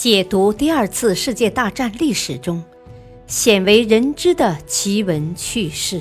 [0.00, 2.64] 解读第二次世界大战历史中
[3.26, 6.00] 鲜为人知的奇闻趣事。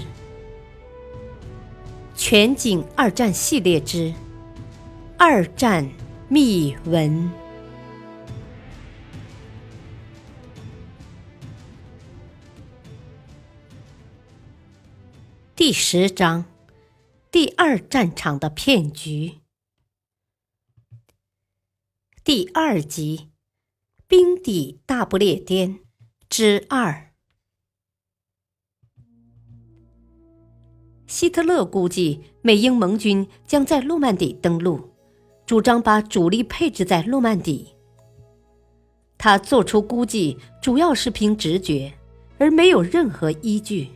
[2.16, 4.14] 全景二战系列之
[5.18, 5.92] 二战
[6.30, 7.30] 秘闻
[15.58, 16.46] 第十章：
[17.30, 19.40] 第二战场的骗局。
[22.24, 23.29] 第二集。
[24.10, 25.82] 冰底大不列颠
[26.32, 27.12] 之二。
[31.06, 34.90] 希特勒估计美英盟军将在诺曼底登陆，
[35.46, 37.76] 主张把主力配置在诺曼底。
[39.20, 41.94] 他做出估计主要是凭直觉，
[42.40, 43.90] 而没有任何依据。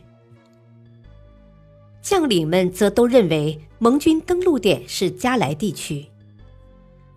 [2.00, 6.06] 将领们则都认为盟军登陆点是加莱地区，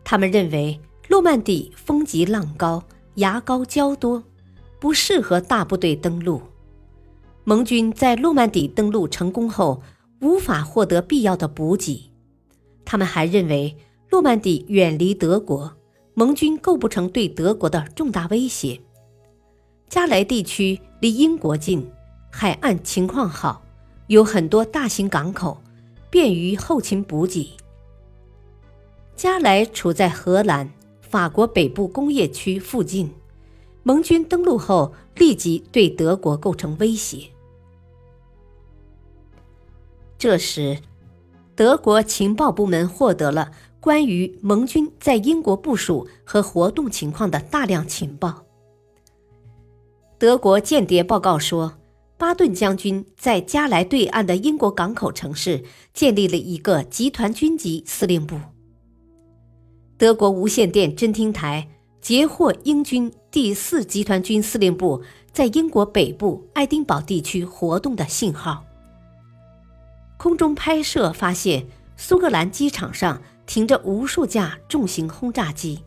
[0.04, 0.82] 他们认为。
[1.10, 2.84] 诺曼底风急浪高，
[3.18, 4.24] 崖高礁多，
[4.80, 6.40] 不适合大部队登陆。
[7.44, 9.82] 盟军在诺曼底登陆成功后，
[10.22, 12.12] 无法获得必要的补给。
[12.86, 13.76] 他们还认为
[14.12, 15.74] 诺曼底远离德国，
[16.14, 18.80] 盟军构不成对德国的重大威胁。
[19.90, 21.90] 加莱地区离英国近，
[22.32, 23.64] 海岸情况好，
[24.08, 25.60] 有很多大型港口，
[26.12, 27.50] 便于后勤补给。
[29.16, 30.77] 加莱处在荷兰。
[31.10, 33.12] 法国北部工业区附近，
[33.84, 37.30] 盟军登陆后立即对德国构成威胁。
[40.18, 40.80] 这时，
[41.56, 48.44] 德国情报部门获得了关于盟军在英国部署和活动情况的大量情报。
[50.18, 51.74] 德国间谍报告说，
[52.18, 58.40] 巴顿将军在加莱对岸的英国港口城市建立了一个集团军级司令部。
[59.98, 61.68] 德国无线电侦听台
[62.02, 68.64] 截获英军第四集团军司令部在英国北部爱丁堡地区活动的信号。
[70.18, 71.66] 空中拍摄发现，
[71.96, 75.80] 苏格兰机场上停着无数架重型轰炸机。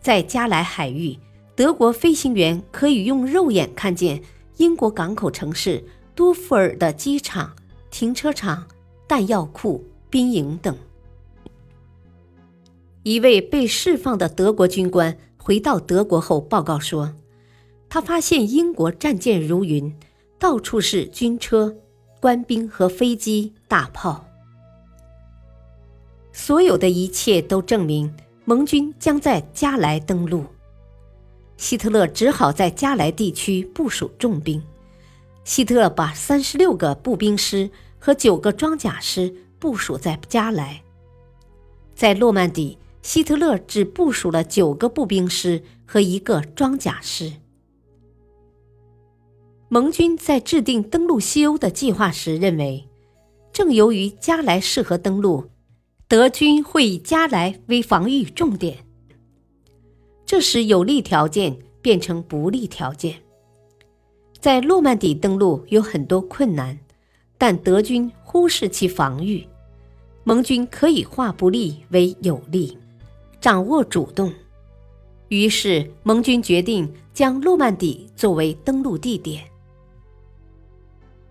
[0.00, 1.18] 在加莱海域，
[1.56, 4.22] 德国飞行员可以用肉眼看见
[4.58, 5.84] 英国港口城市
[6.14, 7.56] 多弗尔的机场、
[7.90, 8.68] 停车场、
[9.08, 10.76] 弹药库、兵营等。
[13.02, 17.14] 一位被释放的德国军官回到德国后报告说，
[17.88, 19.96] 他发现英国战舰如云，
[20.38, 21.74] 到处是军车、
[22.20, 24.26] 官兵和飞机、大炮。
[26.30, 30.44] 所有的一切都证明盟军将在加莱登陆。
[31.56, 34.62] 希特勒只好在加莱地区部署重兵。
[35.44, 40.82] 希特勒把三十六个步兵师和九个装甲师部署在加莱，
[41.94, 42.76] 在诺曼底。
[43.02, 47.32] 希特勒只部署了九个步兵师和一个装甲师。
[49.68, 52.88] 盟军在制定登陆西欧的计划时，认为，
[53.52, 55.44] 正由于加莱适合登陆，
[56.08, 58.84] 德军会以加莱为防御重点。
[60.26, 63.16] 这使有利条件变成不利条件。
[64.40, 66.78] 在诺曼底登陆有很多困难，
[67.38, 69.46] 但德军忽视其防御，
[70.24, 72.76] 盟军可以化不利为有利。
[73.40, 74.30] 掌握主动，
[75.28, 79.44] 于是盟军决定将诺曼底作为登陆地点。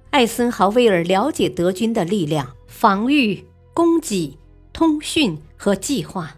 [0.10, 4.36] 艾森豪威尔了解德军的力量、防御、供给、
[4.74, 6.36] 通讯和计划。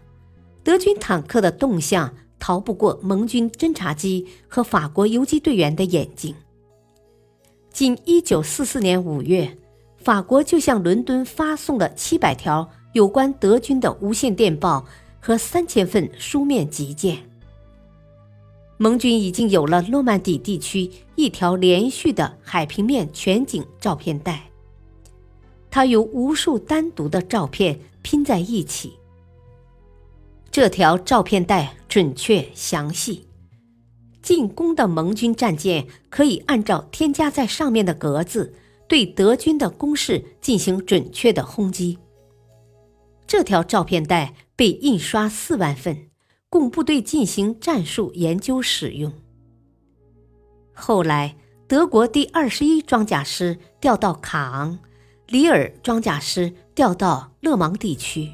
[0.62, 6.34] 德军坦克的动向逃不过盟军侦察机和法国游击队员的眼睛。
[7.72, 9.56] 仅1944年5月，
[9.96, 14.84] 法国就向伦敦发送了700条有关德军的无线电报。
[15.24, 17.16] 和三千份书面急件。
[18.76, 24.50] 盟军已经有了诺曼底地区一条连续的海平面全景照片带，
[25.70, 28.94] 它由无数单独的照片拼在一起。
[30.50, 33.28] 这条照片带准确详细，
[34.20, 38.52] 进攻的盟军战舰可以按照添加在上面的格子，
[38.88, 41.96] 对德军的攻势进行准确的轰击。
[43.32, 44.34] 这条照片带。
[44.54, 46.10] 被印刷四万份，
[46.48, 49.12] 供部队进行战术研究使用。
[50.72, 51.34] 后来，
[51.66, 54.78] 德国第二十一装甲师调到卡昂，
[55.26, 58.30] 里尔装甲师调到勒芒地区，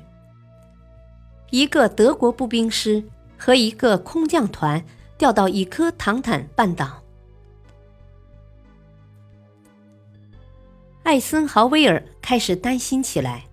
[1.51, 3.03] 一个德国步兵师
[3.39, 4.85] 和一个空降团
[5.17, 7.03] 调到伊科唐坦半岛。
[11.05, 13.48] 艾森豪威尔开始担心起来。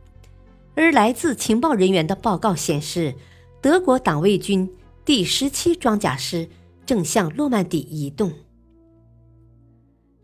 [0.75, 3.15] 而来自情报人员的报告显示，
[3.61, 4.69] 德国党卫军
[5.05, 6.49] 第十七装甲师
[6.85, 8.31] 正向诺曼底移动。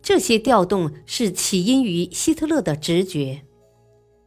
[0.01, 3.42] 这些调动是起因于希特勒的直觉。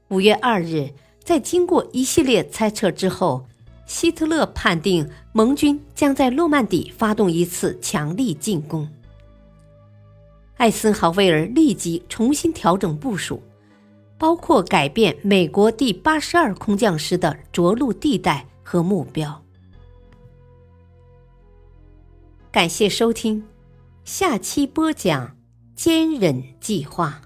[0.09, 0.91] 五月二日，
[1.23, 3.47] 在经过一系列猜测之后，
[3.85, 8.89] 希特勒判定盟军将在诺曼底发动一次强力进攻。
[10.57, 13.43] 艾森豪威尔立即重新调整部署，
[14.19, 19.43] 包括改变美国第八十二空降师的着陆地带和目标。
[22.51, 23.45] 感谢收听，
[24.05, 25.37] 下期播讲
[25.75, 27.21] 坚忍计划。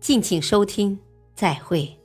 [0.00, 1.00] 敬请收听，
[1.34, 2.03] 再会。